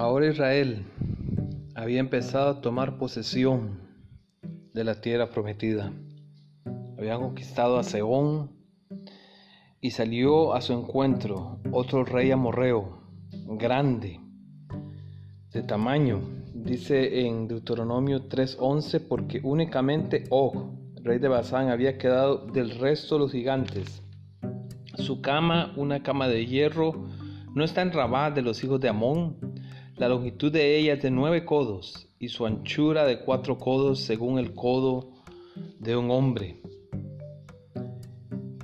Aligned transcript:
Ahora 0.00 0.28
Israel 0.28 0.86
había 1.74 2.00
empezado 2.00 2.48
a 2.48 2.60
tomar 2.62 2.96
posesión 2.96 3.80
de 4.72 4.82
la 4.82 5.02
tierra 5.02 5.28
prometida. 5.28 5.92
Habían 6.96 7.20
conquistado 7.20 7.78
a 7.78 7.82
Seón 7.82 8.50
y 9.82 9.90
salió 9.90 10.54
a 10.54 10.62
su 10.62 10.72
encuentro 10.72 11.60
otro 11.70 12.02
rey 12.06 12.30
amorreo, 12.30 13.02
grande, 13.46 14.18
de 15.52 15.62
tamaño, 15.64 16.22
dice 16.54 17.26
en 17.26 17.46
Deuteronomio 17.46 18.26
3:11, 18.26 19.00
porque 19.06 19.42
únicamente 19.44 20.24
Og, 20.30 20.78
rey 21.02 21.18
de 21.18 21.28
Basán, 21.28 21.68
había 21.68 21.98
quedado 21.98 22.46
del 22.46 22.70
resto 22.78 23.16
de 23.16 23.18
los 23.18 23.32
gigantes. 23.32 24.02
Su 24.94 25.20
cama, 25.20 25.74
una 25.76 26.02
cama 26.02 26.26
de 26.26 26.46
hierro, 26.46 27.04
no 27.54 27.64
está 27.64 27.82
en 27.82 27.92
Rabá 27.92 28.30
de 28.30 28.40
los 28.40 28.64
hijos 28.64 28.80
de 28.80 28.88
Amón, 28.88 29.49
la 30.00 30.08
longitud 30.08 30.50
de 30.50 30.78
ella 30.78 30.94
es 30.94 31.02
de 31.02 31.10
nueve 31.10 31.44
codos 31.44 32.08
y 32.18 32.28
su 32.28 32.46
anchura 32.46 33.04
de 33.04 33.20
cuatro 33.20 33.58
codos 33.58 34.00
según 34.00 34.38
el 34.38 34.54
codo 34.54 35.12
de 35.78 35.94
un 35.94 36.10
hombre. 36.10 36.62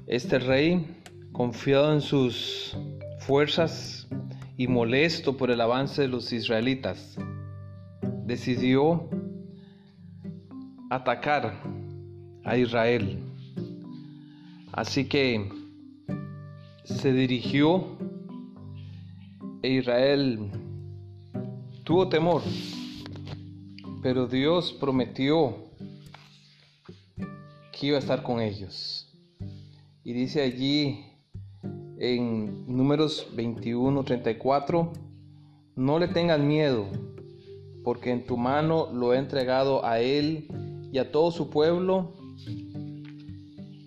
Este 0.07 0.39
rey, 0.39 0.97
confiado 1.33 1.93
en 1.93 2.01
sus 2.01 2.75
fuerzas 3.19 4.09
y 4.57 4.67
molesto 4.67 5.37
por 5.37 5.51
el 5.51 5.61
avance 5.61 6.01
de 6.01 6.09
los 6.09 6.33
israelitas, 6.33 7.19
decidió 8.25 9.11
atacar 10.89 11.61
a 12.45 12.57
Israel. 12.57 13.19
Así 14.73 15.07
que 15.07 15.51
se 16.85 17.13
dirigió 17.13 17.99
e 19.63 19.69
Israel 19.69 20.51
tuvo 21.87 22.09
temor, 22.09 22.43
pero 24.03 24.27
Dios 24.27 24.73
prometió 24.73 25.55
que 27.71 27.87
iba 27.87 27.97
a 27.97 28.01
estar 28.01 28.25
con 28.25 28.41
ellos. 28.41 29.17
Y 30.03 30.13
dice 30.13 30.43
allí 30.43 31.05
en 32.01 32.67
números 32.67 33.29
21, 33.37 34.03
34, 34.03 34.93
no 35.77 35.99
le 36.01 36.09
tengas 36.09 36.41
miedo, 36.41 36.87
porque 37.85 38.11
en 38.11 38.27
tu 38.27 38.37
mano 38.37 38.91
lo 38.93 39.15
he 39.15 39.19
entregado 39.19 39.87
a 39.87 40.01
él 40.01 40.49
y 40.91 40.99
a 40.99 41.13
todo 41.13 41.31
su 41.31 41.51
pueblo 41.51 42.17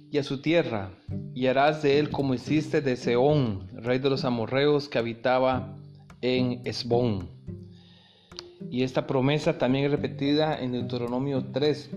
y 0.09 0.17
a 0.17 0.23
su 0.23 0.41
tierra, 0.41 0.93
y 1.35 1.47
harás 1.47 1.83
de 1.83 1.99
él 1.99 2.11
como 2.11 2.33
hiciste 2.33 2.79
de 2.79 2.95
Seón, 2.95 3.67
rey 3.73 3.99
de 3.99 4.09
los 4.09 4.23
amorreos 4.23 4.87
que 4.87 4.99
habitaba 4.99 5.75
en 6.21 6.61
Esbón. 6.63 7.38
Y 8.71 8.83
esta 8.83 9.07
promesa 9.07 9.57
también 9.57 9.85
es 9.85 9.91
repetida 9.91 10.59
en 10.59 10.73
Deuteronomio 10.73 11.43
3, 11.51 11.89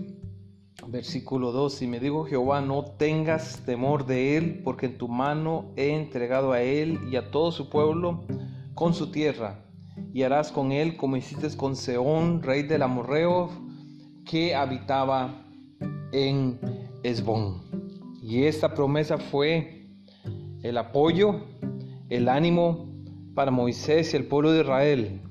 versículo 0.87 1.51
2. 1.51 1.83
Y 1.83 1.87
me 1.87 1.99
dijo 1.99 2.25
Jehová, 2.25 2.61
no 2.61 2.83
tengas 2.97 3.63
temor 3.63 4.07
de 4.07 4.37
él, 4.37 4.61
porque 4.63 4.87
en 4.87 4.97
tu 4.97 5.07
mano 5.07 5.71
he 5.75 5.93
entregado 5.93 6.51
a 6.51 6.61
él 6.61 6.99
y 7.11 7.15
a 7.15 7.29
todo 7.29 7.51
su 7.51 7.69
pueblo 7.69 8.25
con 8.73 8.95
su 8.95 9.11
tierra. 9.11 9.65
Y 10.13 10.23
harás 10.23 10.51
con 10.51 10.71
él 10.71 10.97
como 10.97 11.15
hiciste 11.15 11.55
con 11.55 11.75
Seón, 11.75 12.41
rey 12.41 12.63
del 12.63 12.81
Amorreo, 12.81 13.51
que 14.25 14.55
habitaba 14.55 15.45
en 16.11 16.59
Esbón. 17.03 17.61
Y 18.23 18.45
esta 18.45 18.73
promesa 18.73 19.19
fue 19.19 19.91
el 20.63 20.77
apoyo, 20.79 21.39
el 22.09 22.27
ánimo 22.27 22.89
para 23.35 23.51
Moisés 23.51 24.13
y 24.13 24.17
el 24.17 24.25
pueblo 24.25 24.51
de 24.51 24.61
Israel 24.61 25.21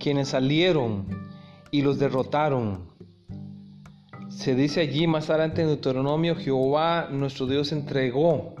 quienes 0.00 0.28
salieron 0.28 1.06
y 1.70 1.82
los 1.82 2.00
derrotaron. 2.00 2.90
Se 4.28 4.56
dice 4.56 4.80
allí 4.80 5.06
más 5.06 5.30
adelante 5.30 5.62
en 5.62 5.68
Deuteronomio, 5.68 6.34
Jehová 6.34 7.08
nuestro 7.10 7.46
Dios 7.46 7.70
entregó 7.70 8.54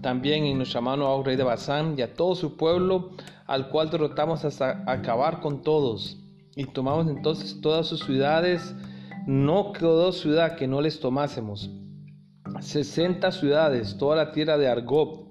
también 0.00 0.44
en 0.44 0.58
nuestra 0.58 0.82
mano 0.82 1.06
a 1.06 1.22
rey 1.22 1.36
de 1.36 1.42
Basán 1.42 1.94
y 1.96 2.02
a 2.02 2.14
todo 2.14 2.34
su 2.34 2.56
pueblo, 2.56 3.10
al 3.46 3.70
cual 3.70 3.90
derrotamos 3.90 4.44
hasta 4.44 4.84
acabar 4.86 5.40
con 5.40 5.62
todos. 5.62 6.18
Y 6.54 6.66
tomamos 6.66 7.08
entonces 7.08 7.60
todas 7.62 7.86
sus 7.86 8.00
ciudades, 8.00 8.74
no 9.26 9.72
quedó 9.72 10.12
ciudad 10.12 10.56
que 10.56 10.68
no 10.68 10.82
les 10.82 11.00
tomásemos. 11.00 11.70
60 12.60 13.32
ciudades, 13.32 13.96
toda 13.96 14.16
la 14.16 14.32
tierra 14.32 14.58
de 14.58 14.68
Argob, 14.68 15.24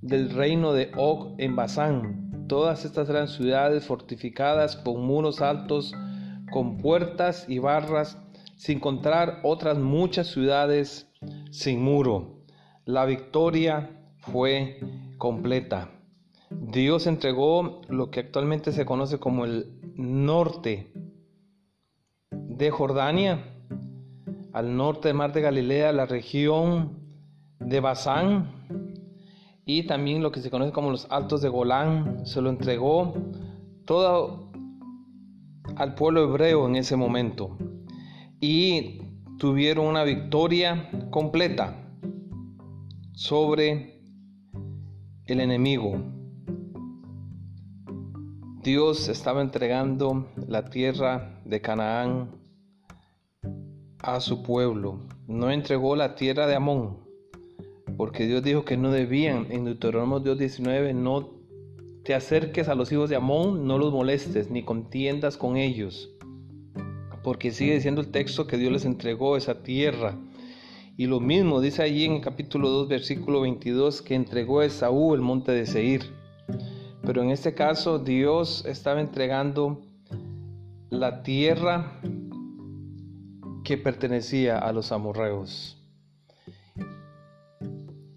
del 0.00 0.30
reino 0.30 0.72
de 0.72 0.90
Og 0.96 1.34
en 1.38 1.54
Basán, 1.54 2.27
Todas 2.48 2.86
estas 2.86 3.10
eran 3.10 3.28
ciudades 3.28 3.86
fortificadas 3.86 4.76
con 4.76 5.04
muros 5.04 5.42
altos, 5.42 5.92
con 6.50 6.78
puertas 6.78 7.44
y 7.46 7.58
barras, 7.58 8.18
sin 8.56 8.80
contar 8.80 9.40
otras 9.42 9.78
muchas 9.78 10.28
ciudades 10.28 11.08
sin 11.50 11.82
muro. 11.82 12.42
La 12.86 13.04
victoria 13.04 13.90
fue 14.18 14.80
completa. 15.18 15.90
Dios 16.50 17.06
entregó 17.06 17.82
lo 17.88 18.10
que 18.10 18.20
actualmente 18.20 18.72
se 18.72 18.86
conoce 18.86 19.18
como 19.18 19.44
el 19.44 19.78
norte 19.94 20.90
de 22.30 22.70
Jordania, 22.70 23.44
al 24.54 24.74
norte 24.74 25.08
del 25.08 25.18
mar 25.18 25.34
de 25.34 25.42
Galilea, 25.42 25.92
la 25.92 26.06
región 26.06 26.98
de 27.60 27.80
Basán, 27.80 28.87
y 29.68 29.82
también 29.82 30.22
lo 30.22 30.32
que 30.32 30.40
se 30.40 30.50
conoce 30.50 30.72
como 30.72 30.90
los 30.90 31.06
Altos 31.10 31.42
de 31.42 31.50
Golán, 31.50 32.24
se 32.24 32.40
lo 32.40 32.48
entregó 32.48 33.12
todo 33.84 34.50
al 35.76 35.94
pueblo 35.94 36.24
hebreo 36.24 36.66
en 36.66 36.76
ese 36.76 36.96
momento 36.96 37.58
y 38.40 39.02
tuvieron 39.38 39.84
una 39.84 40.04
victoria 40.04 40.88
completa 41.10 41.76
sobre 43.12 44.00
el 45.26 45.38
enemigo. 45.38 46.02
Dios 48.62 49.10
estaba 49.10 49.42
entregando 49.42 50.30
la 50.46 50.70
tierra 50.70 51.42
de 51.44 51.60
Canaán 51.60 52.30
a 53.98 54.20
su 54.20 54.42
pueblo. 54.42 55.00
No 55.26 55.50
entregó 55.50 55.94
la 55.94 56.14
tierra 56.14 56.46
de 56.46 56.54
Amón, 56.54 57.07
porque 57.98 58.28
Dios 58.28 58.44
dijo 58.44 58.64
que 58.64 58.76
no 58.76 58.92
debían, 58.92 59.48
en 59.50 59.64
Deuteronomio 59.64 60.20
Dios 60.20 60.38
19, 60.38 60.94
no 60.94 61.30
te 62.04 62.14
acerques 62.14 62.68
a 62.68 62.76
los 62.76 62.92
hijos 62.92 63.10
de 63.10 63.16
Amón, 63.16 63.66
no 63.66 63.76
los 63.76 63.92
molestes, 63.92 64.50
ni 64.50 64.62
contiendas 64.62 65.36
con 65.36 65.56
ellos, 65.56 66.08
porque 67.24 67.50
sigue 67.50 67.74
diciendo 67.74 68.00
el 68.00 68.12
texto 68.12 68.46
que 68.46 68.56
Dios 68.56 68.72
les 68.72 68.84
entregó 68.84 69.36
esa 69.36 69.64
tierra. 69.64 70.16
Y 70.96 71.06
lo 71.06 71.18
mismo 71.18 71.60
dice 71.60 71.82
allí 71.82 72.04
en 72.04 72.12
el 72.12 72.20
capítulo 72.20 72.70
2, 72.70 72.88
versículo 72.88 73.40
22, 73.40 74.00
que 74.00 74.14
entregó 74.14 74.60
a 74.60 74.66
Esaú 74.66 75.14
el 75.14 75.20
monte 75.20 75.50
de 75.50 75.66
Seir. 75.66 76.02
Pero 77.02 77.24
en 77.24 77.30
este 77.30 77.54
caso 77.54 77.98
Dios 77.98 78.64
estaba 78.64 79.00
entregando 79.00 79.82
la 80.88 81.24
tierra 81.24 82.00
que 83.64 83.76
pertenecía 83.76 84.56
a 84.56 84.72
los 84.72 84.92
amorreos. 84.92 85.77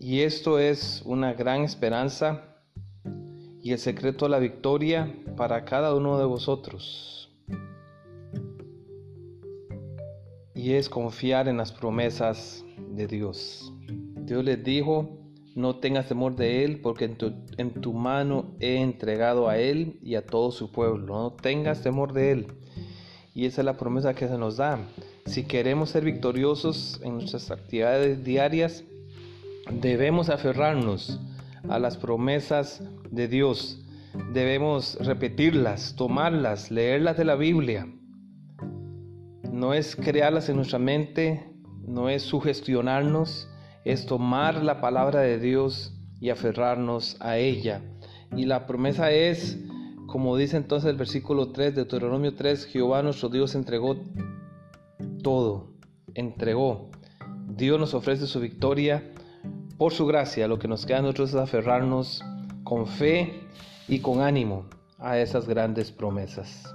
Y 0.03 0.22
esto 0.22 0.57
es 0.57 1.03
una 1.06 1.34
gran 1.34 1.62
esperanza 1.62 2.56
y 3.62 3.72
el 3.72 3.78
secreto 3.78 4.25
de 4.25 4.31
la 4.31 4.39
victoria 4.39 5.13
para 5.38 5.63
cada 5.63 5.94
uno 5.94 6.17
de 6.17 6.25
vosotros. 6.25 7.31
Y 10.56 10.73
es 10.73 10.90
confiar 10.90 11.47
en 11.47 11.57
las 11.57 11.72
promesas 11.72 12.66
de 12.90 13.06
Dios. 13.06 13.72
Dios 14.23 14.44
les 14.44 14.64
dijo, 14.64 15.20
no 15.53 15.75
tengas 15.75 16.08
temor 16.08 16.35
de 16.35 16.66
Él, 16.66 16.81
porque 16.81 17.05
en 17.58 17.73
tu, 17.79 17.93
mano 17.93 18.55
he 18.59 18.78
entregado 18.78 19.49
a 19.49 19.59
Él 19.59 19.99
y 20.02 20.16
a 20.16 20.25
todo 20.25 20.49
su 20.49 20.72
pueblo. 20.72 21.05
No 21.05 21.34
tengas 21.34 21.84
temor 21.84 22.11
de 22.11 22.31
Él. 22.31 22.47
Y 23.35 23.46
esa 23.46 23.61
es 23.61 23.66
la 23.66 23.78
promesa 23.78 24.16
que 24.16 24.28
se 24.28 24.40
nos 24.40 24.58
da. 24.58 24.79
Si 25.28 25.43
queremos 25.43 25.91
ser 25.91 26.03
victoriosos 26.03 26.99
en 27.03 27.14
nuestras 27.14 27.52
actividades 27.52 28.23
diarias, 28.23 28.84
Debemos 29.79 30.29
aferrarnos 30.29 31.20
a 31.70 31.79
las 31.79 31.97
promesas 31.97 32.84
de 33.09 33.28
Dios. 33.28 33.82
Debemos 34.34 34.97
repetirlas, 35.00 35.96
tomarlas, 35.96 36.72
leerlas 36.72 37.18
de 37.18 37.26
la 37.26 37.35
Biblia. 37.35 37.88
No 39.52 39.73
es 39.73 39.96
crearlas 39.96 40.50
en 40.50 40.58
nuestra 40.58 40.78
mente, 40.78 41.46
no 41.88 42.09
es 42.09 42.23
sugestionarnos, 42.23 43.50
es 43.85 44.06
tomar 44.06 44.62
la 44.62 44.82
palabra 44.82 45.22
de 45.22 45.40
Dios 45.40 45.97
y 46.20 46.29
aferrarnos 46.29 47.18
a 47.22 47.38
ella. 47.38 47.82
Y 48.35 48.46
la 48.46 48.68
promesa 48.68 49.12
es, 49.12 49.58
como 50.06 50.35
dice 50.35 50.58
entonces 50.58 50.90
el 50.90 50.97
versículo 50.97 51.52
3 51.52 51.76
de 51.76 51.82
Deuteronomio 51.84 52.35
3, 52.35 52.66
Jehová 52.66 53.02
nuestro 53.03 53.29
Dios 53.29 53.56
entregó 53.56 53.96
todo, 55.23 55.72
entregó. 56.14 56.91
Dios 57.47 57.79
nos 57.79 57.94
ofrece 57.94 58.28
su 58.28 58.40
victoria 58.40 59.03
por 59.81 59.93
su 59.93 60.05
gracia, 60.05 60.47
lo 60.47 60.59
que 60.59 60.67
nos 60.67 60.85
queda 60.85 60.99
a 60.99 61.01
nosotros 61.01 61.31
es 61.31 61.35
aferrarnos 61.35 62.23
con 62.63 62.85
fe 62.85 63.41
y 63.87 63.97
con 63.97 64.22
ánimo 64.22 64.67
a 64.99 65.17
esas 65.17 65.47
grandes 65.47 65.91
promesas. 65.91 66.72